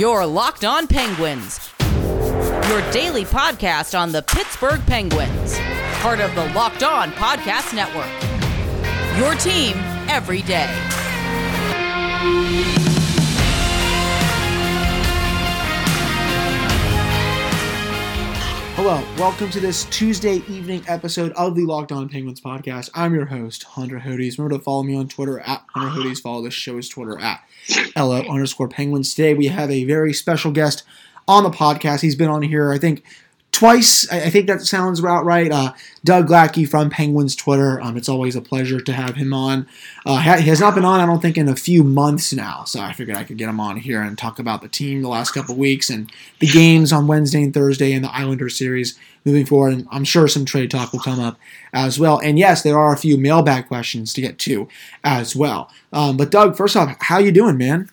[0.00, 5.58] Your Locked On Penguins, your daily podcast on the Pittsburgh Penguins,
[6.00, 8.08] part of the Locked On Podcast Network.
[9.18, 9.76] Your team
[10.08, 10.70] every day.
[18.82, 22.88] Hello, welcome to this Tuesday evening episode of the Locked On Penguins podcast.
[22.94, 24.38] I'm your host, Hunter Hodes.
[24.38, 26.22] Remember to follow me on Twitter at Hunter Hodes.
[26.22, 27.44] Follow the show's Twitter at
[27.94, 29.12] LO underscore Penguins.
[29.12, 30.82] Today we have a very special guest
[31.28, 32.00] on the podcast.
[32.00, 33.04] He's been on here, I think,
[33.52, 34.10] twice.
[34.10, 35.50] I, I think that sounds about right.
[35.50, 35.72] Uh,
[36.04, 37.80] Doug Lackey from Penguins Twitter.
[37.80, 39.66] Um, it's always a pleasure to have him on.
[40.06, 42.64] Uh, he has not been on, I don't think, in a few months now.
[42.64, 45.08] So I figured I could get him on here and talk about the team the
[45.08, 49.44] last couple weeks and the games on Wednesday and Thursday in the Islander series moving
[49.44, 49.74] forward.
[49.74, 51.38] And I'm sure some trade talk will come up
[51.72, 52.18] as well.
[52.20, 54.68] And yes, there are a few mailbag questions to get to
[55.04, 55.70] as well.
[55.92, 57.90] Um, but Doug, first off, how you doing, man?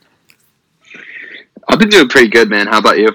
[1.67, 2.67] I've been doing pretty good, man.
[2.67, 3.09] How about you?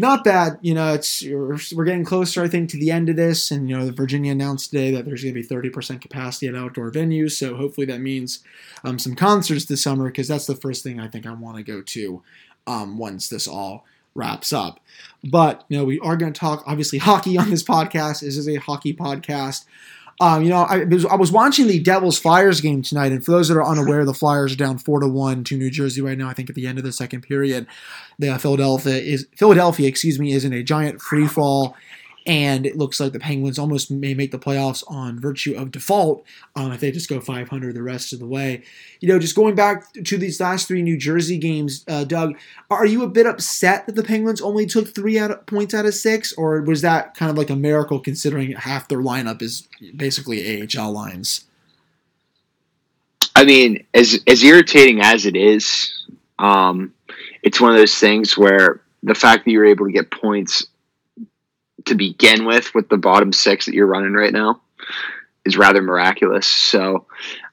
[0.00, 0.58] Not bad.
[0.62, 3.78] You know, it's we're getting closer, I think, to the end of this, and you
[3.78, 7.32] know, Virginia announced today that there's going to be 30% capacity at outdoor venues.
[7.32, 8.42] So hopefully that means
[8.84, 11.62] um, some concerts this summer because that's the first thing I think I want to
[11.62, 12.22] go to
[12.66, 13.84] um, once this all
[14.14, 14.80] wraps up.
[15.22, 18.20] But you know, we are going to talk obviously hockey on this podcast.
[18.20, 19.64] This is a hockey podcast.
[20.20, 23.30] Um, you know, I was, I was watching the Devils Flyers game tonight, and for
[23.30, 26.18] those that are unaware, the Flyers are down four to one to New Jersey right
[26.18, 26.28] now.
[26.28, 27.66] I think at the end of the second period,
[28.18, 31.74] the Philadelphia is Philadelphia, excuse me, is in a giant free fall
[32.26, 36.24] and it looks like the Penguins almost may make the playoffs on virtue of default
[36.54, 38.62] um, if they just go 500 the rest of the way.
[39.00, 42.36] You know, just going back to these last three New Jersey games, uh, Doug,
[42.70, 45.86] are you a bit upset that the Penguins only took three out of, points out
[45.86, 49.66] of six, or was that kind of like a miracle considering half their lineup is
[49.96, 51.44] basically AHL lines?
[53.34, 56.06] I mean, as as irritating as it is,
[56.38, 56.92] um,
[57.42, 60.66] it's one of those things where the fact that you're able to get points
[61.86, 64.60] to begin with with the bottom six that you're running right now
[65.44, 66.46] is rather miraculous.
[66.46, 67.06] So,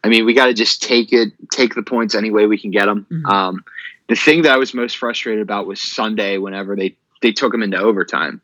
[0.03, 2.71] I mean, we got to just take it, take the points any way we can
[2.71, 3.05] get them.
[3.09, 3.25] Mm-hmm.
[3.25, 3.65] Um,
[4.07, 7.63] the thing that I was most frustrated about was Sunday whenever they they took them
[7.63, 8.41] into overtime.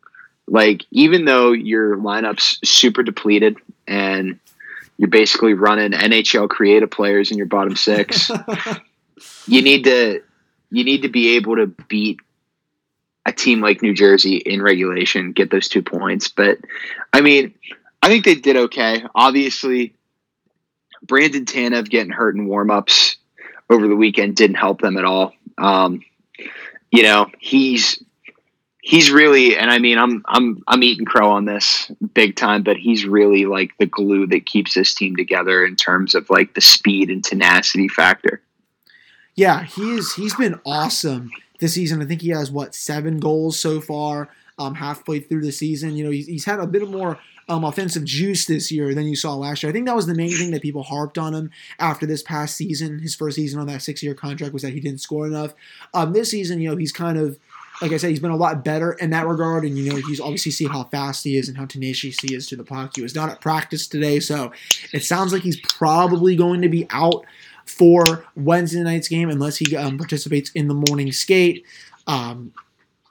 [0.47, 3.57] Like, even though your lineup's super depleted
[3.87, 4.39] and
[4.97, 8.29] you're basically running NHL creative players in your bottom six,
[9.47, 10.21] you need to
[10.71, 12.19] you need to be able to beat
[13.37, 16.27] team like New Jersey in regulation get those two points.
[16.27, 16.59] But
[17.11, 17.53] I mean,
[18.01, 19.03] I think they did okay.
[19.15, 19.95] Obviously,
[21.01, 23.17] Brandon Tanev getting hurt in warmups
[23.69, 25.33] over the weekend didn't help them at all.
[25.57, 26.01] Um,
[26.91, 28.03] you know, he's
[28.81, 32.77] he's really, and I mean, I'm I'm I'm eating crow on this big time, but
[32.77, 36.61] he's really like the glue that keeps this team together in terms of like the
[36.61, 38.41] speed and tenacity factor.
[39.35, 42.01] Yeah, he's he's been awesome this season.
[42.01, 45.95] I think he has what seven goals so far, um, halfway through the season.
[45.95, 47.19] You know, he's, he's had a bit more
[47.49, 49.69] um, offensive juice this year than you saw last year.
[49.69, 52.55] I think that was the main thing that people harped on him after this past
[52.55, 52.99] season.
[52.99, 55.53] His first season on that six-year contract was that he didn't score enough.
[55.93, 57.37] Um, this season, you know, he's kind of
[57.81, 60.19] like I said, he's been a lot better in that regard, and you know, he's
[60.19, 62.95] obviously see how fast he is and how tenacious he is to the puck.
[62.95, 64.51] He was not at practice today, so
[64.93, 67.25] it sounds like he's probably going to be out
[67.65, 71.65] for Wednesday night's game unless he um, participates in the morning skate.
[72.07, 72.53] Um,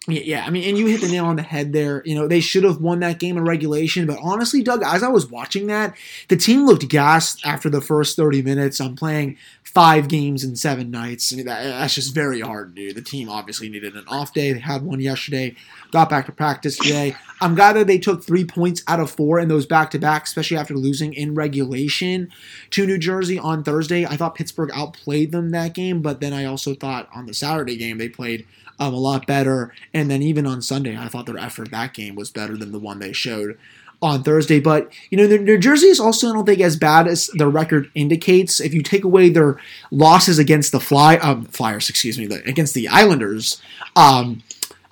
[0.08, 2.02] yeah, I mean, and you hit the nail on the head there.
[2.04, 5.08] You know, they should have won that game in regulation, but honestly, Doug, as I
[5.08, 5.96] was watching that,
[6.26, 8.80] the team looked gassed after the first 30 minutes.
[8.80, 9.36] I'm playing
[9.74, 11.32] five games in seven nights.
[11.32, 12.92] I mean, that, that's just very hard to do.
[12.92, 14.52] The team obviously needed an off day.
[14.52, 15.56] They had one yesterday,
[15.90, 17.16] got back to practice today.
[17.40, 20.24] I'm glad that they took three points out of four in those back to back,
[20.24, 22.30] especially after losing in regulation
[22.70, 24.04] to New Jersey on Thursday.
[24.04, 27.76] I thought Pittsburgh outplayed them that game, but then I also thought on the Saturday
[27.76, 28.46] game they played
[28.78, 29.72] um, a lot better.
[29.94, 32.78] And then even on Sunday, I thought their effort that game was better than the
[32.78, 33.58] one they showed
[34.02, 34.60] on Thursday.
[34.60, 37.90] But you know, New Jersey is also I don't think as bad as their record
[37.94, 38.60] indicates.
[38.60, 39.58] If you take away their
[39.90, 43.62] losses against the Fly um, Flyers, excuse me, against the Islanders,
[43.96, 44.42] um,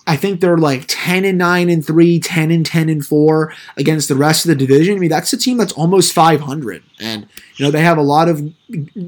[0.06, 4.08] I think they're like 10 and 9 and 3, 10 and 10 and 4 against
[4.08, 4.96] the rest of the division.
[4.96, 6.82] I mean, that's a team that's almost 500.
[6.98, 8.52] And, you know, they have a lot of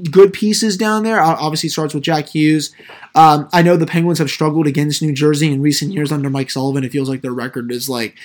[0.09, 1.19] good pieces down there.
[1.19, 2.73] Obviously, starts with Jack Hughes.
[3.15, 6.51] Um, I know the Penguins have struggled against New Jersey in recent years under Mike
[6.51, 6.85] Sullivan.
[6.85, 8.15] It feels like their record is like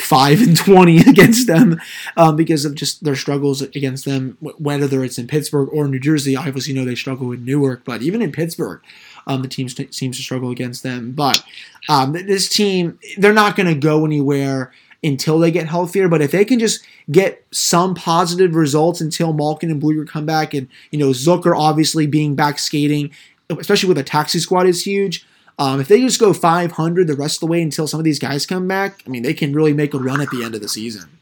[0.00, 1.80] 5 and 20 against them
[2.16, 6.36] um, because of just their struggles against them, whether it's in Pittsburgh or New Jersey.
[6.36, 8.80] Obviously, you know they struggle with Newark, but even in Pittsburgh,
[9.26, 11.12] um, the team st- seems to struggle against them.
[11.12, 11.42] But
[11.88, 14.72] um, this team, they're not going to go anywhere
[15.02, 16.08] until they get healthier.
[16.08, 20.54] But if they can just get some positive results until Malkin and Blueger come back,
[20.54, 23.10] and you know Zucker obviously being back skating,
[23.50, 25.26] especially with a taxi squad, is huge.
[25.58, 28.18] Um, if they just go 500 the rest of the way until some of these
[28.18, 30.60] guys come back, I mean, they can really make a run at the end of
[30.60, 31.16] the season.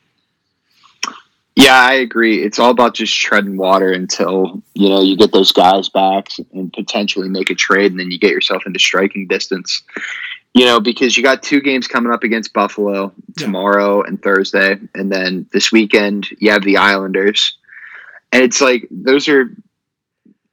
[1.56, 2.42] Yeah, I agree.
[2.42, 6.72] It's all about just treading water until you know you get those guys back and
[6.72, 9.82] potentially make a trade, and then you get yourself into striking distance.
[10.52, 15.12] You know, because you got two games coming up against Buffalo tomorrow and Thursday, and
[15.12, 17.56] then this weekend you have the Islanders,
[18.32, 19.48] and it's like those are,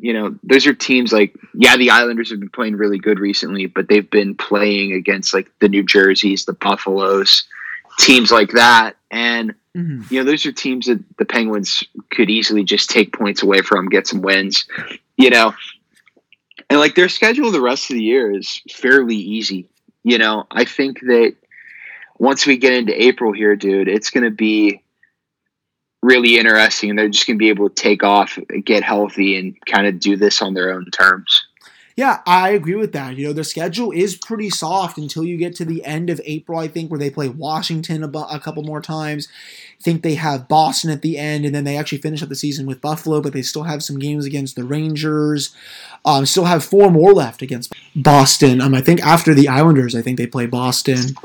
[0.01, 3.67] you know, those are teams like yeah, the Islanders have been playing really good recently,
[3.67, 7.45] but they've been playing against like the New Jerseys, the Buffaloes,
[7.99, 10.13] teams like that, and Mm-hmm.
[10.13, 13.89] You know, those are teams that the Penguins could easily just take points away from,
[13.89, 14.65] get some wins.
[15.17, 15.53] You know,
[16.69, 19.67] and like their schedule the rest of the year is fairly easy.
[20.03, 21.35] You know, I think that
[22.17, 24.80] once we get into April here, dude, it's going to be
[26.01, 26.89] really interesting.
[26.89, 29.99] And they're just going to be able to take off, get healthy, and kind of
[29.99, 31.45] do this on their own terms.
[31.97, 33.17] Yeah, I agree with that.
[33.17, 36.57] You know, their schedule is pretty soft until you get to the end of April,
[36.57, 39.27] I think, where they play Washington a, bu- a couple more times.
[39.79, 42.35] I think they have Boston at the end, and then they actually finish up the
[42.35, 45.53] season with Buffalo, but they still have some games against the Rangers.
[46.05, 48.61] Um, still have four more left against Boston.
[48.61, 51.15] Um, I think after the Islanders, I think they play Boston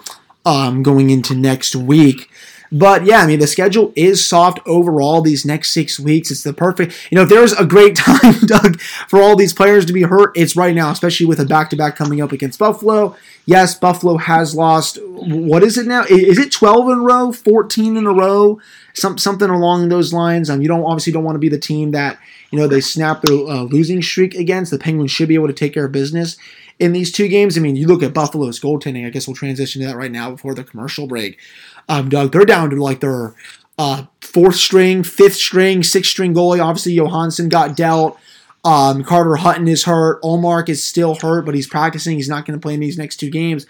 [0.44, 2.28] um, going into next week.
[2.72, 6.30] But yeah, I mean, the schedule is soft overall these next six weeks.
[6.30, 9.86] It's the perfect, you know, if there's a great time, Doug, for all these players
[9.86, 12.58] to be hurt, it's right now, especially with a back to back coming up against
[12.58, 13.16] Buffalo.
[13.44, 16.04] Yes, Buffalo has lost, what is it now?
[16.08, 18.60] Is it 12 in a row, 14 in a row?
[18.94, 20.50] Some, something along those lines.
[20.50, 22.18] Um, you don't obviously don't want to be the team that,
[22.50, 24.70] you know, they snap their uh, losing streak against.
[24.70, 26.36] The Penguins should be able to take care of business
[26.78, 27.56] in these two games.
[27.56, 29.06] I mean, you look at Buffalo's goaltending.
[29.06, 31.38] I guess we'll transition to that right now before the commercial break
[31.88, 32.32] um, Doug.
[32.32, 33.34] They're down to like their
[33.78, 36.62] uh, fourth string, fifth string, sixth string goalie.
[36.62, 38.18] Obviously, Johansson got dealt.
[38.64, 40.20] Um, Carter Hutton is hurt.
[40.22, 42.16] Ullmark is still hurt, but he's practicing.
[42.16, 43.64] He's not going to play in these next two games.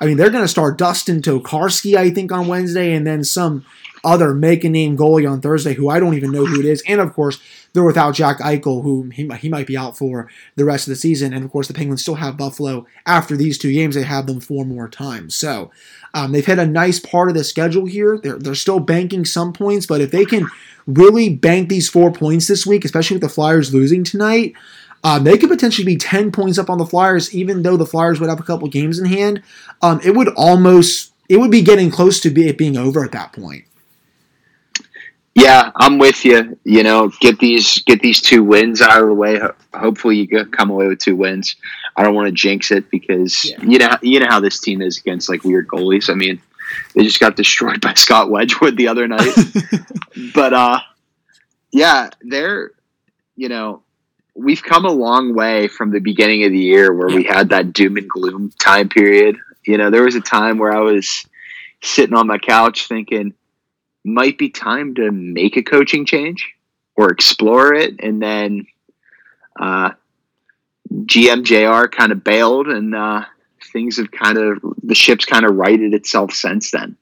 [0.00, 3.64] I mean, they're going to start Dustin Tokarski, I think, on Wednesday, and then some
[4.04, 6.82] other make a name goalie on Thursday who I don't even know who it is.
[6.88, 7.40] And of course,
[7.72, 10.96] they're without Jack Eichel, who he, he might be out for the rest of the
[10.96, 11.32] season.
[11.32, 13.94] And of course, the Penguins still have Buffalo after these two games.
[13.94, 15.34] They have them four more times.
[15.34, 15.70] So
[16.14, 18.18] um, they've had a nice part of the schedule here.
[18.18, 20.46] They're, they're still banking some points, but if they can
[20.86, 24.54] really bank these four points this week, especially with the Flyers losing tonight,
[25.04, 28.20] um, they could potentially be 10 points up on the Flyers, even though the Flyers
[28.20, 29.42] would have a couple games in hand.
[29.80, 33.12] Um, it would almost, it would be getting close to be, it being over at
[33.12, 33.64] that point.
[35.34, 36.58] Yeah, I'm with you.
[36.64, 39.40] You know, get these get these two wins out of the way.
[39.72, 41.56] Hopefully, you come away with two wins.
[41.96, 43.62] I don't want to jinx it because yeah.
[43.62, 46.10] you know you know how this team is against like weird goalies.
[46.10, 46.40] I mean,
[46.94, 49.34] they just got destroyed by Scott Wedgewood the other night.
[50.34, 50.80] but uh,
[51.70, 52.72] yeah, they're
[53.34, 53.82] you know
[54.34, 57.72] we've come a long way from the beginning of the year where we had that
[57.72, 59.36] doom and gloom time period.
[59.64, 61.24] You know, there was a time where I was
[61.82, 63.34] sitting on my couch thinking
[64.04, 66.54] might be time to make a coaching change
[66.96, 67.94] or explore it.
[68.00, 68.66] And then
[69.58, 69.90] uh,
[70.92, 73.24] GMJR kind of bailed, and uh,
[73.72, 76.96] things have kind of the ship's kind of righted itself since then.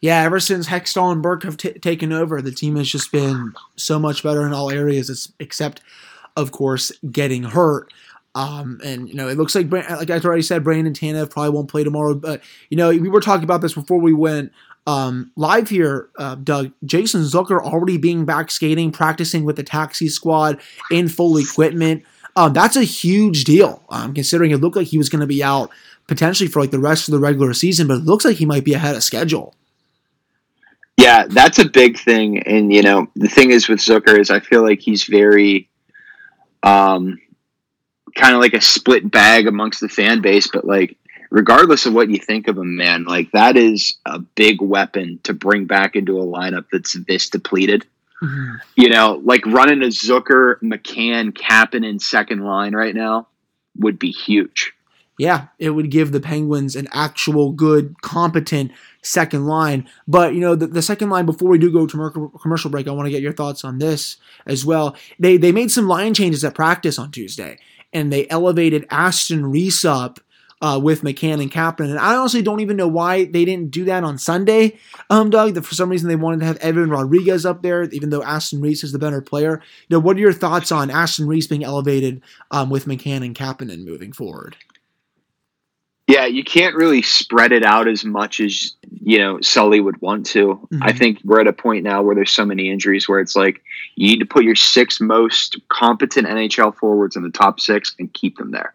[0.00, 3.52] Yeah, ever since Hextall and Burke have t- taken over, the team has just been
[3.76, 5.82] so much better in all areas, except,
[6.36, 7.92] of course, getting hurt.
[8.34, 11.68] Um, and you know, it looks like, like I already said, Brandon Tanev probably won't
[11.68, 12.14] play tomorrow.
[12.14, 14.52] But you know, we were talking about this before we went
[14.86, 20.08] um, live here, uh, Doug, Jason Zucker already being back skating, practicing with the taxi
[20.08, 20.60] squad
[20.90, 22.04] in full equipment.
[22.36, 25.42] Um, that's a huge deal, um, considering it looked like he was going to be
[25.42, 25.70] out
[26.06, 28.64] potentially for like the rest of the regular season, but it looks like he might
[28.64, 29.54] be ahead of schedule.
[30.96, 32.42] Yeah, that's a big thing.
[32.42, 35.68] And, you know, the thing is with Zucker is I feel like he's very
[36.62, 37.18] um,
[38.14, 40.96] kind of like a split bag amongst the fan base, but like
[41.30, 45.32] regardless of what you think of him, man, like that is a big weapon to
[45.32, 47.86] bring back into a lineup that's this depleted.
[48.22, 48.56] Mm-hmm.
[48.76, 53.28] You know, like running a Zucker, McCann, Kapanen in second line right now
[53.78, 54.74] would be huge.
[55.18, 58.72] Yeah, it would give the Penguins an actual good, competent
[59.02, 59.86] second line.
[60.08, 61.26] But you know, the, the second line.
[61.26, 64.16] Before we do go to commercial break, I want to get your thoughts on this
[64.46, 64.96] as well.
[65.18, 67.58] They they made some line changes at practice on Tuesday,
[67.92, 70.20] and they elevated Aston Reese up
[70.60, 71.90] uh, with McCann and Kapanen.
[71.90, 75.54] And I honestly don't even know why they didn't do that on Sunday, um, Doug.
[75.54, 78.60] That for some reason they wanted to have Evan Rodrigues up there, even though Aston
[78.60, 79.62] Reese is the better player.
[79.88, 83.34] You know, what are your thoughts on Aston Reese being elevated um, with McCann and
[83.34, 84.56] Kapanen moving forward?
[86.06, 90.26] Yeah, you can't really spread it out as much as you know Sully would want
[90.26, 90.54] to.
[90.72, 90.82] Mm-hmm.
[90.82, 93.62] I think we're at a point now where there's so many injuries where it's like
[93.94, 98.12] you need to put your six most competent NHL forwards in the top six and
[98.12, 98.74] keep them there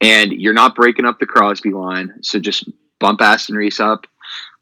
[0.00, 2.14] and you're not breaking up the Crosby line.
[2.22, 4.06] So just bump Aston Reese up,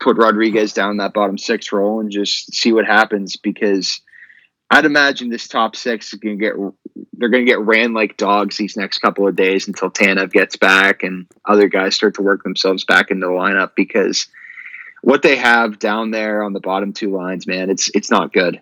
[0.00, 3.36] put Rodrigues down that bottom six role, and just see what happens.
[3.36, 4.00] Because
[4.70, 6.54] I'd imagine this top six is going to get
[7.14, 10.56] they're going to get ran like dogs these next couple of days until Tanev gets
[10.56, 14.26] back and other guys start to work themselves back into the lineup because
[15.02, 18.60] what they have down there on the bottom two lines, man, it's it's not good.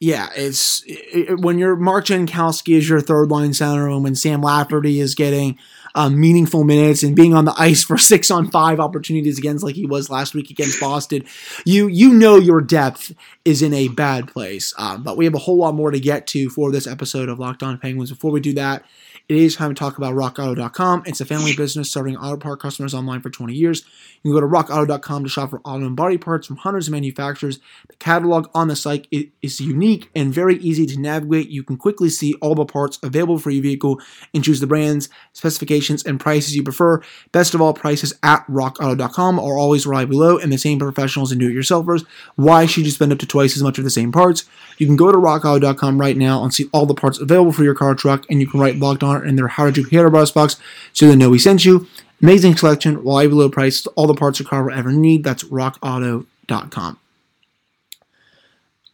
[0.00, 4.40] Yeah, it's it, when you're Mark Jankowski is your third line center, and when Sam
[4.40, 5.58] Lafferty is getting
[5.94, 9.74] um, meaningful minutes and being on the ice for six on five opportunities against like
[9.74, 11.24] he was last week against Boston,
[11.64, 13.12] you you know your depth
[13.44, 14.74] is in a bad place.
[14.78, 17.38] Um, but we have a whole lot more to get to for this episode of
[17.38, 18.10] Locked On Penguins.
[18.10, 18.84] Before we do that,
[19.28, 21.02] it is time to talk about RockAuto.com.
[21.04, 23.84] It's a family business serving auto part customers online for 20 years.
[24.22, 26.92] You can go to RockAuto.com to shop for auto and body parts from hundreds of
[26.92, 27.58] manufacturers.
[27.88, 31.50] The catalog on the site is unique and very easy to navigate.
[31.50, 34.00] You can quickly see all the parts available for your vehicle
[34.32, 37.02] and choose the brands, specifications, and prices you prefer.
[37.30, 41.40] Best of all, prices at RockAuto.com are always reliably low and the same professionals and
[41.40, 42.06] do-it-yourselfers.
[42.36, 44.46] Why should you spend up to twice as much for the same parts?
[44.78, 47.74] You can go to RockAuto.com right now and see all the parts available for your
[47.74, 50.22] car truck, and you can write Locked On in their How Did You Hear About
[50.22, 50.56] Us box
[50.92, 51.86] so they know we sent you.
[52.20, 55.22] Amazing selection, reliably low price, all the parts your car will ever need.
[55.22, 56.98] That's rockauto.com.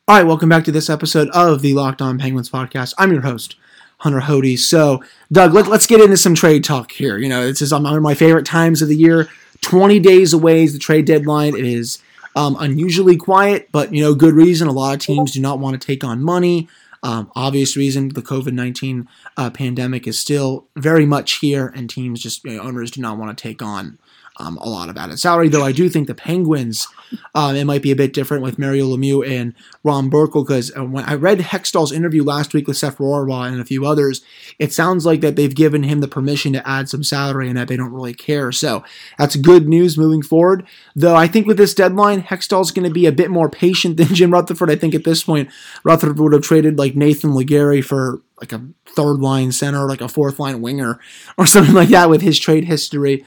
[0.06, 2.92] All right, welcome back to this episode of the Locked On Penguins podcast.
[2.98, 3.56] I'm your host,
[3.98, 4.58] Hunter Hody.
[4.58, 5.02] So,
[5.32, 7.16] Doug, let, us get into some trade talk here.
[7.16, 9.30] You know, this is one of my favorite times of the year.
[9.62, 11.56] 20 days away is the trade deadline.
[11.56, 12.02] It is
[12.36, 14.68] um, unusually quiet, but, you know, good reason.
[14.68, 16.68] A lot of teams do not want to take on money.
[17.04, 19.06] Um, obvious reason the COVID 19
[19.36, 23.18] uh, pandemic is still very much here, and teams just, you know, owners do not
[23.18, 23.98] want to take on
[24.36, 25.48] um, a lot of added salary.
[25.48, 26.88] Though I do think the Penguins,
[27.34, 30.84] um, it might be a bit different with Mario Lemieux and Ron Burkle because uh,
[30.84, 34.22] when I read Hextall's interview last week with Seth Rorabaugh and a few others,
[34.58, 37.68] it sounds like that they've given him the permission to add some salary and that
[37.68, 38.50] they don't really care.
[38.50, 38.84] So
[39.18, 40.66] that's good news moving forward.
[40.96, 44.08] Though I think with this deadline, Hextall's going to be a bit more patient than
[44.08, 44.70] Jim Rutherford.
[44.70, 45.48] I think at this point,
[45.84, 50.08] Rutherford would have traded like Nathan Legare for like a third line center, like a
[50.08, 50.98] fourth line winger,
[51.38, 53.24] or something like that with his trade history.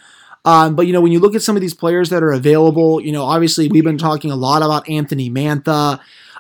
[0.48, 3.02] Um, but you know, when you look at some of these players that are available,
[3.02, 6.00] you know, obviously we've been talking a lot about Anthony Mantha.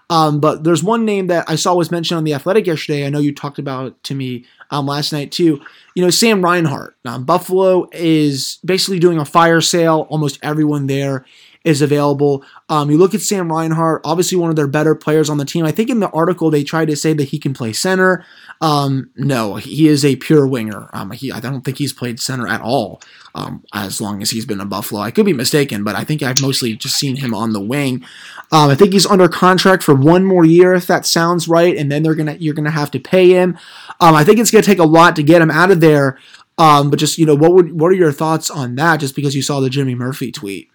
[0.10, 3.06] Um, but there's one name that I saw was mentioned on the Athletic yesterday.
[3.06, 5.60] I know you talked about to me um, last night too.
[5.94, 6.96] You know, Sam Reinhart.
[7.04, 10.08] Um, Buffalo is basically doing a fire sale.
[10.10, 11.26] Almost everyone there
[11.67, 12.45] is available.
[12.69, 15.65] Um, you look at Sam Reinhart, obviously one of their better players on the team.
[15.65, 18.25] I think in the article they tried to say that he can play center.
[18.62, 20.89] Um, no, he is a pure winger.
[20.93, 23.01] Um, he, I don't think he's played center at all
[23.36, 25.01] um, as long as he's been in Buffalo.
[25.01, 28.05] I could be mistaken, but I think I've mostly just seen him on the wing.
[28.53, 31.91] Um, I think he's under contract for one more year, if that sounds right, and
[31.91, 33.57] then they're gonna you're gonna have to pay him.
[34.00, 36.17] Um, I think it's gonna take a lot to get him out of there.
[36.57, 39.01] But just you know, what would what are your thoughts on that?
[39.01, 40.71] Just because you saw the Jimmy Murphy tweet.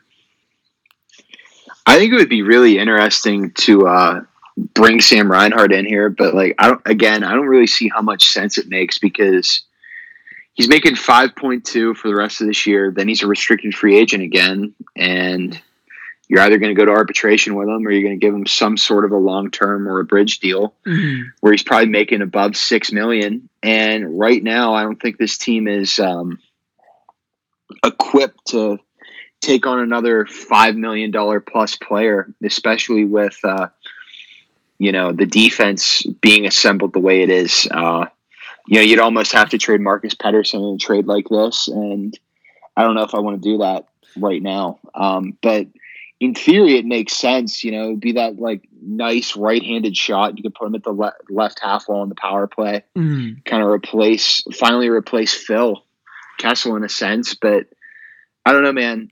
[1.86, 4.20] I think it would be really interesting to uh,
[4.56, 8.02] bring Sam Reinhart in here, but like I don't again, I don't really see how
[8.02, 9.62] much sense it makes because
[10.54, 12.90] he's making 5.2 for the rest of this year.
[12.90, 15.60] Then he's a restricted free agent again and
[16.28, 18.46] you're either going to go to arbitration with him or you're going to give him
[18.46, 21.28] some sort of a long-term or a bridge deal mm-hmm.
[21.40, 25.68] where he's probably making above 6 million and right now I don't think this team
[25.68, 26.38] is um,
[27.84, 28.78] equipped to
[29.42, 33.68] take on another five million dollar plus player, especially with uh,
[34.78, 37.68] you know the defense being assembled the way it is.
[37.70, 38.06] Uh,
[38.66, 42.18] you know, you'd almost have to trade Marcus Pettersson in a trade like this, and
[42.76, 44.78] I don't know if I want to do that right now.
[44.94, 45.66] Um, but
[46.20, 47.64] in theory, it makes sense.
[47.64, 50.36] You know, be that like nice right-handed shot.
[50.36, 53.44] You could put him at the le- left half wall in the power play, mm.
[53.44, 55.84] kind of replace, finally replace Phil
[56.38, 57.34] Kessel in a sense.
[57.34, 57.66] But
[58.46, 59.11] I don't know, man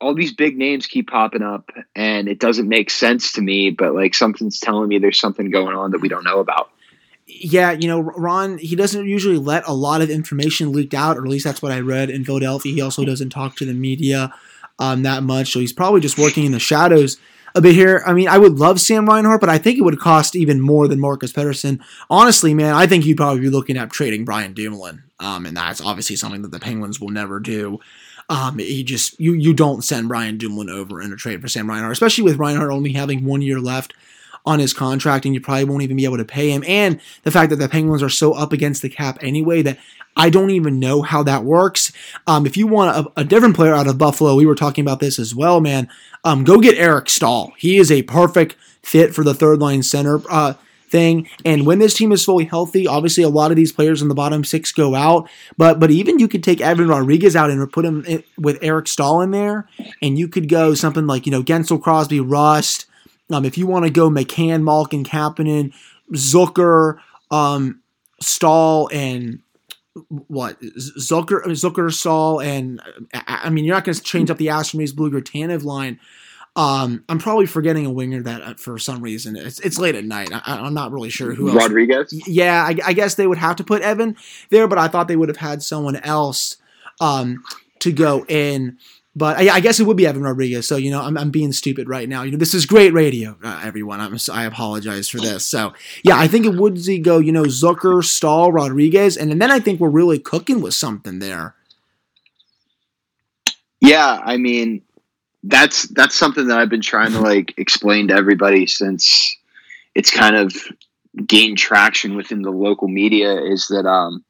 [0.00, 3.94] all these big names keep popping up and it doesn't make sense to me but
[3.94, 6.70] like something's telling me there's something going on that we don't know about
[7.26, 11.22] yeah you know ron he doesn't usually let a lot of information leak out or
[11.22, 14.32] at least that's what i read in philadelphia he also doesn't talk to the media
[14.78, 17.18] um, that much so he's probably just working in the shadows
[17.54, 18.02] a bit here.
[18.06, 20.88] I mean, I would love Sam Reinhart, but I think it would cost even more
[20.88, 21.80] than Marcus Pettersson.
[22.08, 25.80] Honestly, man, I think you'd probably be looking at trading Brian Dumoulin, um, and that's
[25.80, 27.80] obviously something that the Penguins will never do.
[28.30, 31.68] Um, he just you you don't send Brian Dumoulin over in a trade for Sam
[31.68, 33.92] Reinhart, especially with Reinhart only having one year left
[34.46, 36.64] on his contract, and you probably won't even be able to pay him.
[36.66, 39.78] And the fact that the Penguins are so up against the cap anyway that
[40.16, 41.92] I don't even know how that works.
[42.26, 45.00] Um, if you want a, a, different player out of Buffalo, we were talking about
[45.00, 45.88] this as well, man.
[46.24, 47.52] Um, go get Eric Staal.
[47.58, 50.20] He is a perfect fit for the third line center.
[50.30, 50.54] Uh,
[50.90, 51.28] thing.
[51.44, 54.14] And when this team is fully healthy, obviously a lot of these players in the
[54.14, 55.28] bottom six go out.
[55.56, 58.88] But but even you could take Evan Rodrigues out and put him in, with Eric
[58.88, 59.68] Staal in there,
[60.02, 62.86] and you could go something like you know Guentzel, Crosby, Rust.
[63.30, 65.72] Um, if you want to go McCann, Malkin, Kapanen,
[66.12, 66.98] Zucker,
[67.30, 67.80] um,
[68.20, 69.40] Staal, and
[70.08, 72.80] what Zucker, Zucker, Staal, and
[73.14, 76.00] I mean you're not going to change up the Aston Reese Blueger Tanev line
[76.56, 80.04] um, I'm probably forgetting a winger that uh, for some reason it's it's late at
[80.04, 80.30] night.
[80.32, 81.56] I, am not really sure who else.
[81.56, 82.26] Rodrigues.
[82.26, 84.16] Yeah, I, I, guess they would have to put Evan
[84.50, 86.56] there, but I thought they would have had someone else
[87.00, 87.44] um,
[87.80, 88.78] to go in.
[89.14, 90.66] But I, I, guess it would be Evan Rodrigues.
[90.66, 92.24] So you know, I'm, I'm being stupid right now.
[92.24, 94.00] You know, this is great radio, uh, everyone.
[94.00, 95.46] I'm, I apologize for this.
[95.46, 97.18] So yeah, I think it would be go.
[97.18, 101.20] You know, Zucker, Staal, Rodrigues, and, and then I think we're really cooking with something
[101.20, 101.54] there.
[103.80, 104.82] Yeah, I mean,
[105.42, 109.36] that's that's something that I've been trying to like explain to everybody since
[109.94, 110.54] it's kind of
[111.26, 114.24] gained traction within the local media is that um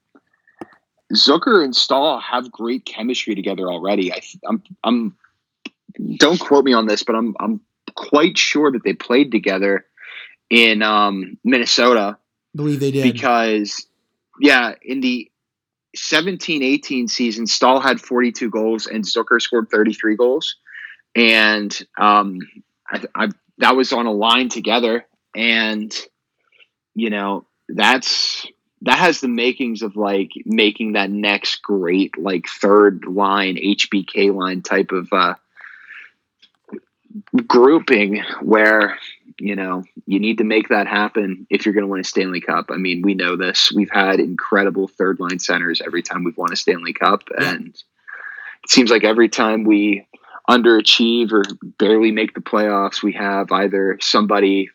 [1.13, 4.13] Zucker and Staal have great chemistry together already.
[4.13, 5.17] I, I'm I'm
[6.17, 7.61] don't quote me on this, but I'm I'm
[7.95, 9.87] quite sure that they played together
[10.49, 12.17] in um, Minnesota.
[12.19, 13.87] I believe they did because
[14.41, 15.31] yeah, in the
[15.97, 20.57] 17-18 season, Staal had 42 goals and Zucker scored 33 goals
[21.15, 22.41] and um,
[22.89, 25.95] I, I, that was on a line together, and
[26.95, 28.47] you know that's
[28.83, 34.63] that has the makings of like making that next great like third line HBK line
[34.63, 35.35] type of uh,
[37.47, 38.99] grouping where
[39.39, 42.41] you know you need to make that happen if you're going to win a Stanley
[42.41, 42.71] Cup.
[42.71, 43.73] I mean, we know this.
[43.73, 48.71] We've had incredible third line centers every time we've won a Stanley Cup, and it
[48.71, 50.07] seems like every time we
[50.51, 51.45] underachieve or
[51.79, 54.71] barely make the playoffs, we have either somebody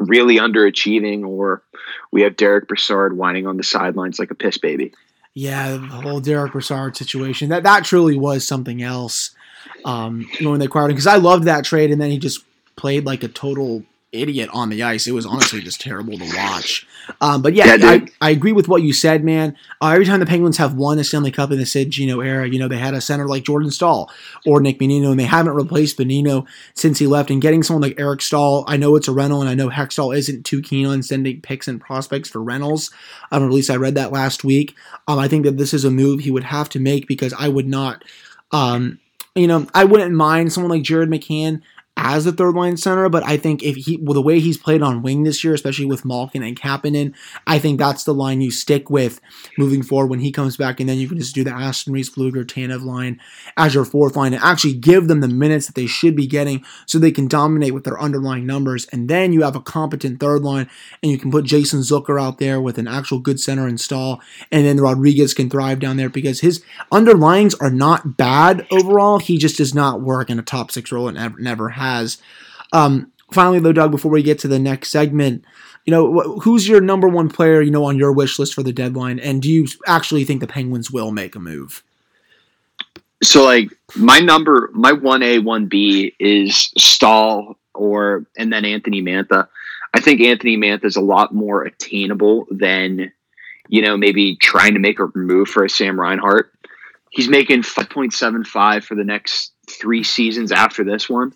[0.00, 1.62] really underachieving or
[2.10, 4.92] we have Derek Brassard whining on the sidelines like a piss baby.
[5.34, 7.50] Yeah, the whole Derek Brassard situation.
[7.50, 9.34] That that truly was something else.
[9.84, 12.44] Um, when they acquired him, because I loved that trade, and then he just
[12.76, 13.84] played like a total
[14.14, 15.06] idiot on the ice.
[15.06, 16.86] It was honestly just terrible to watch.
[17.20, 19.56] Um, but yeah, yeah I, I, agree with what you said, man.
[19.80, 22.48] Uh, every time the Penguins have won a Stanley Cup in the Sid Geno era,
[22.48, 24.10] you know, they had a center like Jordan Staal
[24.46, 27.30] or Nick Bonino, and they haven't replaced Bonino since he left.
[27.30, 30.16] And getting someone like Eric Staal, I know it's a rental, and I know Hextall
[30.16, 32.90] isn't too keen on sending picks and prospects for rentals.
[33.30, 34.74] Um, at least I read that last week.
[35.08, 37.48] Um, I think that this is a move he would have to make because I
[37.48, 38.04] would not.
[38.52, 39.00] Um,
[39.34, 41.60] you know, I wouldn't mind someone like Jared McCann
[41.96, 44.82] as the third line center, but I think if he, well, the way he's played
[44.82, 47.14] on wing this year, especially with Malkin and Kapanen,
[47.46, 49.20] I think that's the line you stick with
[49.56, 52.10] moving forward when he comes back, and then you can just do the Aston Reese,
[52.10, 53.20] Blueger, Tanev line
[53.56, 56.64] as your fourth line and actually give them the minutes that they should be getting
[56.84, 60.42] so they can dominate with their underlying numbers, and then you have a competent third
[60.42, 60.68] line,
[61.02, 64.20] and you can put Jason Zucker out there with an actual good center in Staal,
[64.50, 69.20] and then Rodrigues can thrive down there because his underlyings are not bad overall.
[69.20, 72.18] He just does not work in a top six role and never, never has has.
[72.72, 75.44] Um, finally, though, Doug, before we get to the next segment,
[75.84, 78.72] you know, who's your number one player, you know, on your wish list for the
[78.72, 79.18] deadline?
[79.18, 81.82] And do you actually think the Penguins will make a move?
[83.22, 89.48] So, like, my number, my 1A, 1B is Staal or, and then Anthony Mantha.
[89.92, 93.12] I think Anthony Mantha is a lot more attainable than,
[93.68, 96.52] you know, maybe trying to make a move for a Sam Reinhart.
[97.10, 101.34] He's making 5.75 for the next three seasons after this one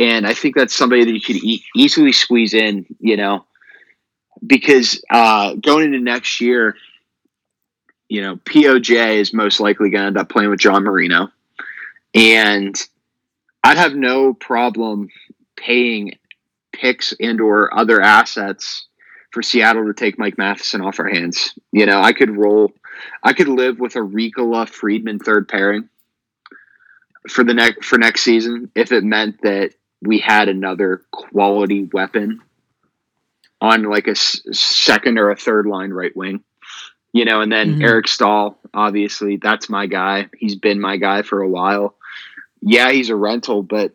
[0.00, 3.44] and I think that's somebody that you could e- easily squeeze in, you know,
[4.44, 6.74] because uh, going into next year,
[8.08, 11.28] you know, POJ is most likely going to end up playing with John Marino,
[12.14, 12.74] and
[13.62, 15.10] I'd have no problem
[15.56, 16.14] paying
[16.72, 18.86] picks and or other assets
[19.32, 21.52] for Seattle to take Mike Matheson off our hands.
[21.72, 22.72] You know, I could roll,
[23.22, 25.90] I could live with a Riikola Friedman third pairing
[27.28, 32.40] for the next for next season if it meant that we had another quality weapon
[33.60, 36.42] on like a s- second or a third line right wing.
[37.12, 37.82] You know, and then mm-hmm.
[37.82, 40.28] Eric Staal, obviously, that's my guy.
[40.38, 41.96] He's been my guy for a while.
[42.62, 43.92] Yeah, he's a rental, but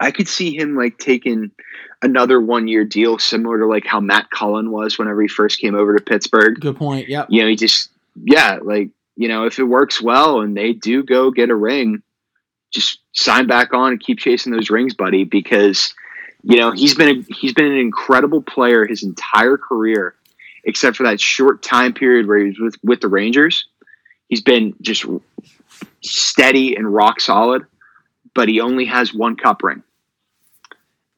[0.00, 1.50] I could see him like taking
[2.00, 5.74] another one year deal similar to like how Matt Cullen was whenever he first came
[5.74, 6.58] over to Pittsburgh.
[6.60, 7.08] Good point.
[7.08, 7.26] Yeah.
[7.28, 11.02] You know, he just yeah, like, you know, if it works well and they do
[11.02, 12.02] go get a ring,
[12.70, 15.94] just sign back on and keep chasing those rings, buddy, because
[16.42, 20.14] you know he's been a, he's been an incredible player his entire career,
[20.64, 23.66] except for that short time period where he was with, with the Rangers.
[24.28, 25.06] He's been just
[26.02, 27.64] steady and rock solid,
[28.34, 29.82] but he only has one cup ring.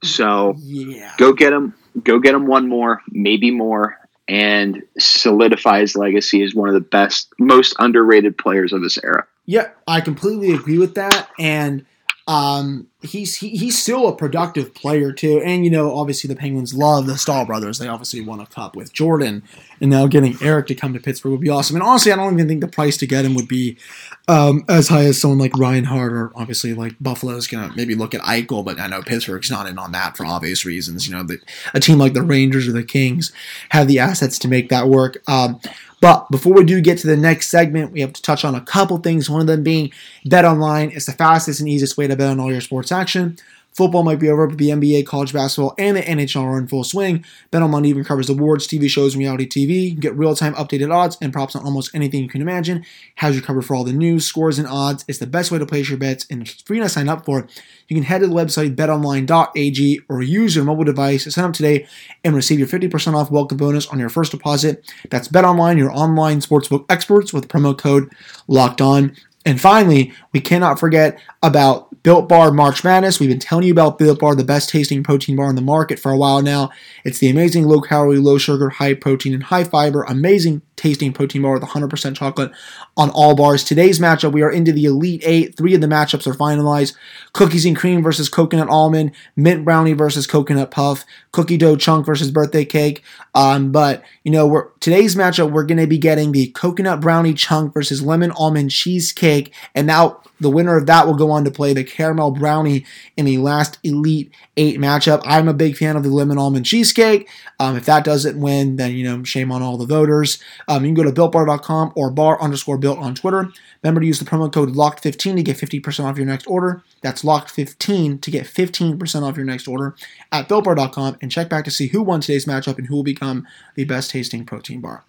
[0.02, 1.14] So yeah.
[1.16, 3.96] go get him, go get him one more, maybe more,
[4.28, 9.26] and solidify his legacy as one of the best, most underrated players of this era.
[9.46, 11.30] Yeah, I completely agree with that.
[11.38, 11.86] And
[12.28, 15.40] um, he's he, he's still a productive player too.
[15.44, 17.78] And you know, obviously the Penguins love the Staal brothers.
[17.78, 19.44] They obviously won a cup with Jordan,
[19.80, 21.76] and now getting Eric to come to Pittsburgh would be awesome.
[21.76, 23.78] And honestly, I don't even think the price to get him would be
[24.26, 28.22] um, as high as someone like Reinhart or obviously like Buffalo's gonna maybe look at
[28.22, 31.06] Eichel, but I know Pittsburgh's not in on that for obvious reasons.
[31.06, 31.38] You know, the,
[31.74, 33.30] a team like the Rangers or the Kings
[33.68, 35.22] have the assets to make that work.
[35.28, 35.60] Um,
[36.06, 38.60] but before we do get to the next segment, we have to touch on a
[38.60, 39.28] couple things.
[39.28, 39.90] One of them being
[40.24, 43.36] Bet Online is the fastest and easiest way to bet on all your sports action.
[43.76, 46.82] Football might be over, but the NBA, college basketball, and the NHL are in full
[46.82, 47.22] swing.
[47.52, 49.90] BetOnline even covers awards, TV shows, and reality TV.
[49.90, 52.86] You get real-time updated odds and props on almost anything you can imagine.
[53.16, 55.04] Has you covered for all the news, scores, and odds.
[55.08, 57.46] It's the best way to place your bets, and it's free to sign up for.
[57.88, 61.52] You can head to the website betonline.ag or use your mobile device to sign up
[61.52, 61.86] today
[62.24, 64.90] and receive your 50% off welcome bonus on your first deposit.
[65.10, 68.10] That's BetOnline, your online sportsbook experts with promo code
[68.48, 69.14] Locked On.
[69.44, 73.18] And finally, we cannot forget about Built Bar March Madness.
[73.18, 75.98] We've been telling you about Built Bar, the best tasting protein bar on the market
[75.98, 76.70] for a while now.
[77.04, 81.42] It's the amazing low calorie, low sugar, high protein, and high fiber, amazing tasting protein
[81.42, 82.52] bar with 100% chocolate
[82.96, 83.64] on all bars.
[83.64, 85.56] Today's matchup, we are into the Elite Eight.
[85.56, 86.94] Three of the matchups are finalized
[87.32, 92.30] cookies and cream versus coconut almond, mint brownie versus coconut puff, cookie dough chunk versus
[92.30, 93.02] birthday cake.
[93.34, 97.74] Um, but, you know, today's matchup, we're going to be getting the coconut brownie chunk
[97.74, 99.52] versus lemon almond cheesecake.
[99.74, 102.84] And now the winner of that will go on to play the caramel brownie
[103.16, 105.22] in the last Elite Eight matchup.
[105.24, 107.28] I'm a big fan of the lemon almond cheesecake.
[107.58, 110.42] Um, if that doesn't win, then, you know, shame on all the voters.
[110.68, 113.50] Um, you can go to builtbar.com or bar underscore built on Twitter.
[113.82, 116.82] Remember to use the promo code LOCKED15 to get 50% off your next order.
[117.02, 119.94] That's LOCKED15 to get 15% off your next order
[120.32, 123.46] at builtbar.com and check back to see who won today's matchup and who will become
[123.74, 125.04] the best tasting protein bar.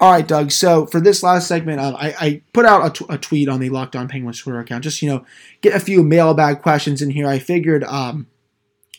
[0.00, 0.50] All right, Doug.
[0.50, 3.60] So for this last segment, um, I, I, put out a, t- a tweet on
[3.60, 5.24] the Locked On Penguins Twitter account, just you know,
[5.60, 7.28] get a few mailbag questions in here.
[7.28, 8.26] I figured um,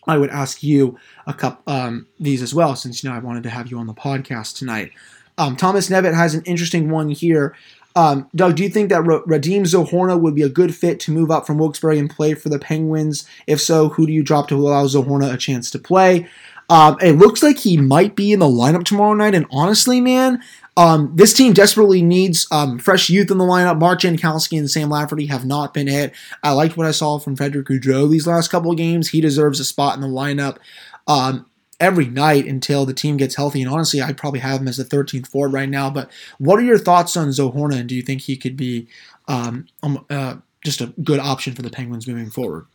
[0.07, 3.43] I would ask you a couple um, these as well, since you know I wanted
[3.43, 4.91] to have you on the podcast tonight.
[5.37, 7.55] Um, Thomas Nevitt has an interesting one here.
[7.95, 11.29] Um, Doug, do you think that Radim Zohorna would be a good fit to move
[11.29, 13.27] up from Wilkes-Barre and play for the Penguins?
[13.45, 16.27] If so, who do you drop to allow Zohorna a chance to play?
[16.69, 20.41] Um, it looks like he might be in the lineup tomorrow night, and honestly, man,
[20.75, 23.77] um, this team desperately needs um, fresh youth in the lineup.
[23.77, 26.13] Mark Jankowski and Sam Lafferty have not been hit.
[26.41, 29.09] I liked what I saw from Frederick Gaudreau these last couple of games.
[29.09, 30.57] He deserves a spot in the lineup
[31.05, 31.45] um,
[31.83, 33.61] every night until the team gets healthy.
[33.61, 35.89] And honestly, I'd probably have him as the 13th forward right now.
[35.89, 37.75] But what are your thoughts on Zohorna?
[37.81, 38.87] And do you think he could be
[39.27, 42.67] um, um, uh, just a good option for the Penguins moving forward?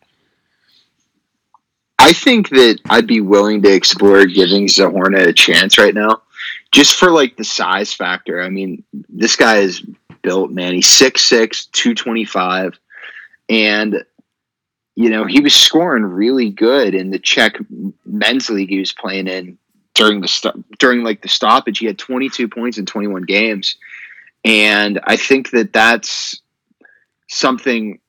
[1.97, 6.21] I think that I'd be willing to explore giving Zohorna a chance right now
[6.71, 8.41] just for like the size factor.
[8.43, 9.81] I mean, this guy is
[10.21, 10.73] built, man.
[10.73, 12.79] He's 6'6, 225.
[13.49, 14.05] And,
[14.99, 17.55] you know, he was scoring really good in the Czech
[18.05, 19.57] men's league he was playing in
[19.93, 21.79] during the st- during like the stoppage.
[21.79, 23.77] He had 22 points in 21 games.
[24.43, 26.41] And I think that that's
[27.29, 28.01] something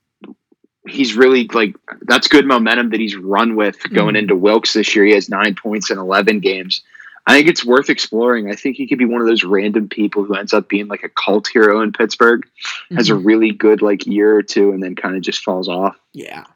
[0.88, 4.16] he's really like that's good momentum that he's run with going mm-hmm.
[4.16, 5.04] into Wilkes this year.
[5.04, 6.82] He has nine points in 11 games.
[7.24, 8.50] I think it's worth exploring.
[8.50, 11.04] I think he could be one of those random people who ends up being like
[11.04, 12.96] a cult hero in Pittsburgh, mm-hmm.
[12.96, 13.26] has a mm-hmm.
[13.26, 15.96] really good like year or two, and then kind of just falls off.
[16.12, 16.46] Yeah.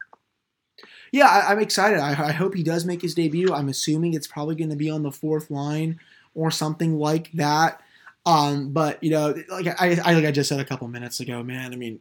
[1.14, 2.00] Yeah, I, am excited.
[2.00, 3.54] I, I, hope he does make his debut.
[3.54, 6.00] I'm assuming it's probably going to be on the fourth line
[6.34, 7.80] or something like that.
[8.26, 11.44] Um, but you know, like I, I like I just said a couple minutes ago,
[11.44, 11.72] man.
[11.72, 12.00] I mean,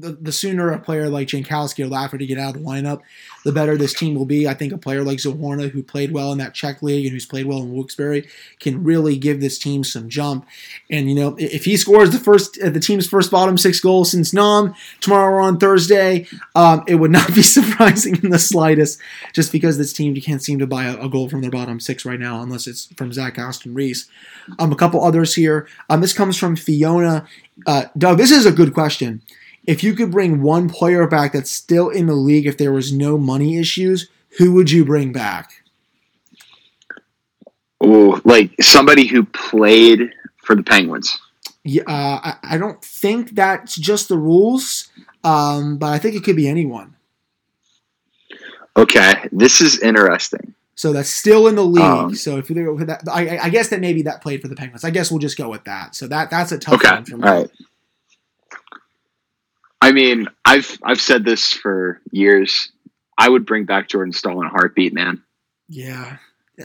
[0.00, 3.00] the, the sooner a player like Jankowski or Lafferty get out of the lineup,
[3.44, 4.46] the better this team will be.
[4.46, 7.26] I think a player like Zohorna, who played well in that Czech league and who's
[7.26, 8.26] played well in Wilkes-Barre,
[8.60, 10.46] can really give this team some jump.
[10.90, 14.10] And you know, if he scores the first, uh, the team's first bottom six goals
[14.12, 19.00] since Nam tomorrow or on Thursday, um, it would not be surprising in the slightest.
[19.32, 22.04] Just because this team can't seem to buy a, a goal from their bottom six
[22.04, 24.08] right now, unless it's from Zach Aston Reese.
[24.58, 25.68] Um, a couple others here.
[25.90, 27.26] Um, this comes from Fiona.
[27.66, 29.22] Uh, Doug, this is a good question
[29.66, 32.92] if you could bring one player back that's still in the league if there was
[32.92, 35.62] no money issues, who would you bring back?
[37.80, 40.10] Oh, like somebody who played
[40.42, 41.18] for the Penguins.
[41.64, 44.88] Yeah, uh, I, I, don't think that's just the rules,
[45.22, 46.96] um, but I think it could be anyone.
[48.76, 50.54] Okay, this is interesting.
[50.76, 51.82] So that's still in the league.
[51.82, 54.84] Um, so if that, I, I, guess that maybe that played for the Penguins.
[54.84, 55.96] I guess we'll just go with that.
[55.96, 56.94] So that that's a tough okay.
[56.94, 57.28] one for me.
[57.28, 57.50] All right.
[59.88, 62.70] I mean, I've I've said this for years.
[63.16, 65.22] I would bring back Jordan Staal in a heartbeat, man.
[65.66, 66.18] Yeah,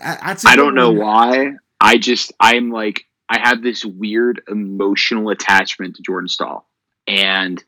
[0.03, 1.53] I good don't know why.
[1.79, 6.67] I just I'm like I have this weird emotional attachment to Jordan Staal,
[7.07, 7.63] and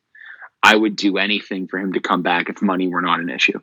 [0.62, 3.58] I would do anything for him to come back if money were not an issue.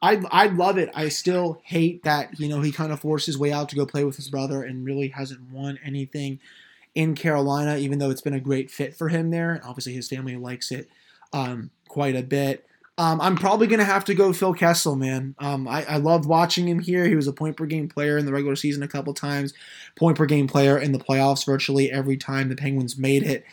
[0.00, 0.88] I I love it.
[0.94, 3.84] I still hate that you know he kind of forced his way out to go
[3.84, 6.40] play with his brother and really hasn't won anything
[6.94, 9.52] in Carolina, even though it's been a great fit for him there.
[9.52, 10.88] And obviously his family likes it
[11.32, 12.66] um, quite a bit.
[12.98, 15.34] Um, I'm probably gonna have to go Phil Kessel, man.
[15.38, 17.06] Um, I, I loved watching him here.
[17.06, 19.54] He was a point per game player in the regular season a couple times,
[19.96, 23.44] point per game player in the playoffs virtually every time the Penguins made it.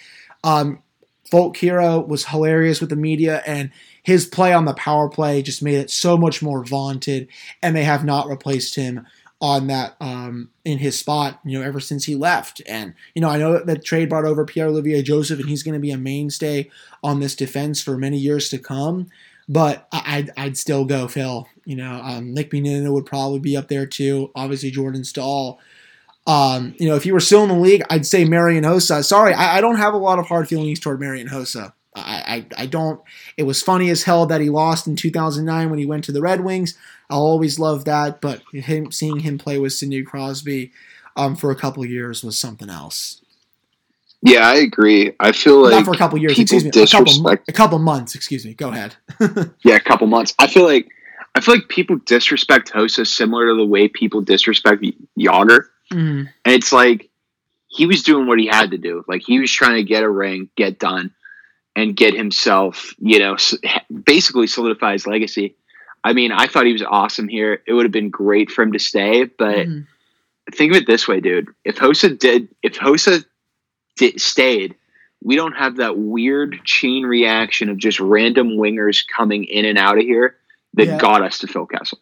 [0.43, 0.83] Um,
[1.31, 3.71] Folk Hero was hilarious with the media, and
[4.03, 7.27] his play on the power play just made it so much more vaunted.
[7.61, 9.05] And they have not replaced him
[9.39, 12.61] on that um, in his spot, you know, ever since he left.
[12.67, 15.73] And you know, I know that trade brought over Pierre Olivier Joseph, and he's going
[15.73, 16.69] to be a mainstay
[17.03, 19.09] on this defense for many years to come.
[19.49, 21.47] But I'd, I'd still go Phil.
[21.65, 24.31] You know, um, Nick Bonino would probably be up there too.
[24.35, 25.59] Obviously, Jordan Staal.
[26.25, 29.05] Um, you know, if he were still in the league, I'd say Marian Hossa.
[29.05, 31.71] Sorry, I, I don't have a lot of hard feelings toward Marian Hossa.
[31.97, 33.01] I, I, I don't.
[33.37, 36.21] It was funny as hell that he lost in 2009 when he went to the
[36.21, 36.77] Red Wings.
[37.09, 40.71] I'll always love that, but him seeing him play with Sidney Crosby
[41.15, 43.21] um, for a couple of years was something else.
[44.21, 45.13] Yeah, I agree.
[45.19, 47.79] I feel like Not for a couple of years, excuse me, a couple, a couple
[47.79, 48.15] months.
[48.15, 48.53] Excuse me.
[48.53, 48.95] Go ahead.
[49.63, 50.33] yeah, a couple months.
[50.39, 50.89] I feel like
[51.35, 54.83] I feel like people disrespect Hossa similar to the way people disrespect
[55.17, 55.67] Jagr.
[55.91, 57.09] Mm, And it's like
[57.67, 59.05] he was doing what he had to do.
[59.07, 61.13] Like he was trying to get a ring, get done,
[61.77, 63.37] and get himself, you know,
[64.03, 65.55] basically solidify his legacy.
[66.03, 67.61] I mean, I thought he was awesome here.
[67.67, 69.85] It would have been great for him to stay, but mm.
[70.51, 71.49] think of it this way, dude.
[71.63, 73.23] If Hossa did, if Hossa
[73.95, 74.75] did, stayed,
[75.23, 79.99] we don't have that weird chain reaction of just random wingers coming in and out
[79.99, 80.35] of here
[80.73, 80.97] that Yeah.
[80.97, 81.99] got us to Phil Kessel.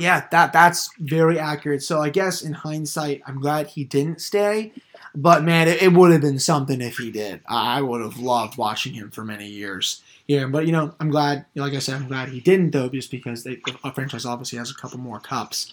[0.00, 1.82] Yeah, that that's very accurate.
[1.82, 4.72] So I guess in hindsight, I'm glad he didn't stay.
[5.14, 7.40] But man, it, it would have been something if he did.
[7.46, 10.02] I would have loved watching him for many years.
[10.26, 11.44] Yeah, but you know, I'm glad.
[11.54, 14.70] Like I said, I'm glad he didn't though, just because they, the franchise obviously has
[14.70, 15.72] a couple more cups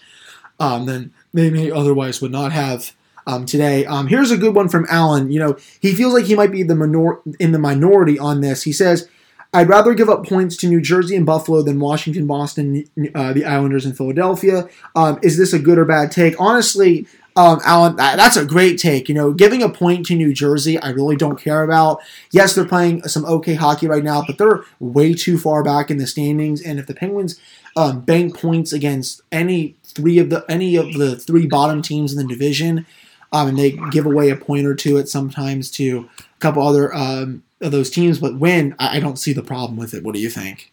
[0.58, 2.92] um, than they may otherwise would not have
[3.26, 3.86] um, today.
[3.86, 5.30] Um, here's a good one from Alan.
[5.30, 8.62] You know, he feels like he might be the minor- in the minority on this.
[8.64, 9.08] He says,
[9.52, 12.84] "I'd rather give up points to New Jersey and Buffalo than Washington, Boston,
[13.14, 16.34] uh, the Islanders, and Philadelphia." Um, is this a good or bad take?
[16.40, 19.08] Honestly, um, Alan, that, that's a great take.
[19.08, 22.00] You know, giving a point to New Jersey, I really don't care about.
[22.32, 25.98] Yes, they're playing some okay hockey right now, but they're way too far back in
[25.98, 26.60] the standings.
[26.60, 27.40] And if the Penguins
[27.76, 32.18] um, bank points against any three of the any of the three bottom teams in
[32.18, 32.86] the division,
[33.32, 36.08] um, and they give away a point or two at sometimes to
[36.40, 39.94] couple other um, of those teams, but when I, I don't see the problem with
[39.94, 40.02] it.
[40.02, 40.72] What do you think?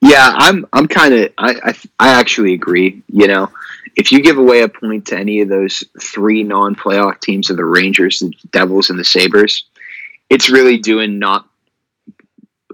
[0.00, 0.66] Yeah, I'm.
[0.72, 1.32] I'm kind of.
[1.38, 1.74] I, I.
[1.98, 3.02] I actually agree.
[3.08, 3.50] You know,
[3.96, 7.64] if you give away a point to any of those three non-playoff teams of the
[7.64, 9.64] Rangers, the Devils, and the Sabres,
[10.28, 11.48] it's really doing not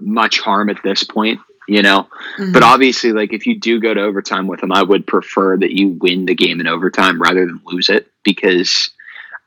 [0.01, 1.39] much harm at this point.
[1.69, 2.09] You know,
[2.51, 5.71] but obviously, like if you do go to overtime with them, I would prefer that
[5.71, 8.89] you win the game in overtime rather than lose it because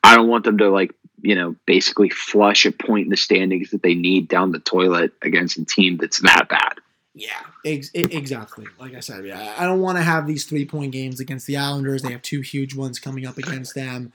[0.02, 3.70] I don't want them to like you know basically flush a point in the standings
[3.70, 6.74] that they need down the toilet against a team that's that bad.
[7.14, 8.66] Yeah, ex- exactly.
[8.78, 11.56] Like I said, yeah, I don't want to have these three point games against the
[11.56, 12.02] Islanders.
[12.02, 14.12] They have two huge ones coming up against them.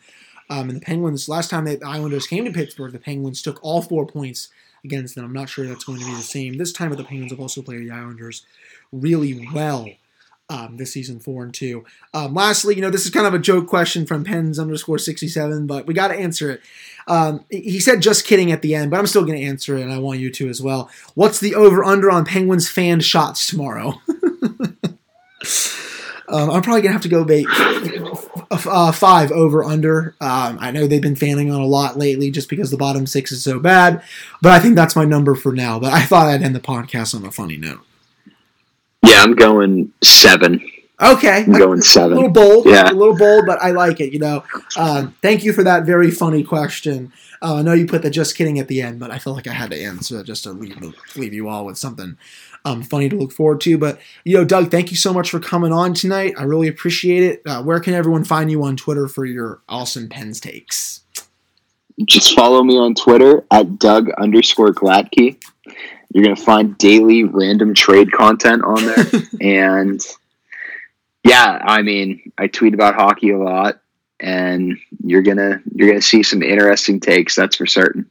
[0.51, 3.81] Um, and the Penguins, last time the Islanders came to Pittsburgh, the Penguins took all
[3.81, 4.49] four points
[4.83, 5.25] against them.
[5.25, 7.61] I'm not sure that's going to be the same this time, the Penguins have also
[7.61, 8.45] played the Islanders
[8.91, 9.87] really well
[10.49, 11.85] um, this season, four and two.
[12.13, 15.67] Um, lastly, you know, this is kind of a joke question from Pens underscore 67,
[15.67, 16.61] but we got to answer it.
[17.07, 19.81] Um, he said just kidding at the end, but I'm still going to answer it,
[19.81, 20.89] and I want you to as well.
[21.15, 24.01] What's the over under on Penguins fan shots tomorrow?
[26.29, 27.47] um, I'm probably going to have to go bait
[28.51, 30.15] uh, five over under.
[30.21, 33.31] Um, I know they've been fanning on a lot lately just because the bottom six
[33.31, 34.03] is so bad,
[34.41, 35.79] but I think that's my number for now.
[35.79, 37.81] But I thought I'd end the podcast on a funny note.
[39.05, 40.61] Yeah, I'm going seven.
[41.01, 41.43] Okay.
[41.43, 42.13] I'm going seven.
[42.17, 42.91] A little bold, Yeah.
[42.91, 44.11] a little bold, but I like it.
[44.11, 44.43] You know,
[44.77, 47.13] um, thank you for that very funny question.
[47.41, 49.47] Uh, I know you put the just kidding at the end, but I felt like
[49.47, 50.77] I had to answer it just to leave
[51.15, 52.17] leave you all with something
[52.65, 53.77] um, funny to look forward to.
[53.77, 56.33] But you know, Doug, thank you so much for coming on tonight.
[56.37, 57.41] I really appreciate it.
[57.45, 61.01] Uh, where can everyone find you on Twitter for your awesome pens takes?
[62.05, 65.37] Just follow me on Twitter at Doug underscore Gladkey.
[66.11, 69.05] You're gonna find daily random trade content on there,
[69.41, 70.01] and
[71.23, 73.79] yeah, I mean, I tweet about hockey a lot,
[74.19, 77.35] and you're gonna you're gonna see some interesting takes.
[77.35, 78.09] That's for certain.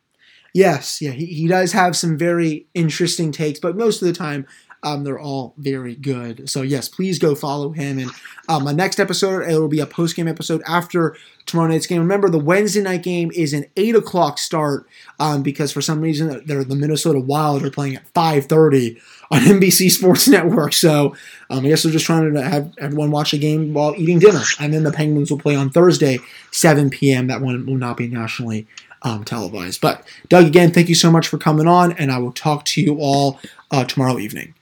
[0.55, 4.47] Yes, yeah, he, he does have some very interesting takes, but most of the time,
[4.83, 6.49] Um, they're all very good.
[6.49, 7.99] So yes, please go follow him.
[7.99, 8.11] And
[8.49, 12.01] um, my next episode, it will be a post game episode after tomorrow night's game.
[12.01, 14.87] Remember, the Wednesday night game is an eight o'clock start
[15.19, 19.41] um, because for some reason they're the Minnesota Wild are playing at five thirty on
[19.41, 20.73] NBC Sports Network.
[20.73, 21.15] So
[21.51, 24.43] um, I guess they're just trying to have everyone watch the game while eating dinner.
[24.61, 26.19] And then the Penguins will play on Thursday,
[26.53, 27.27] 7 p.m.
[27.27, 28.67] That one will not be nationally
[29.03, 29.81] um, televised.
[29.81, 32.81] But Doug, again, thank you so much for coming on, and I will talk to
[32.81, 34.55] you all uh, tomorrow evening.